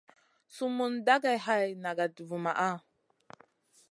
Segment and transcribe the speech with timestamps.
[0.55, 2.69] Sumun dagey hay nagada vumaʼa.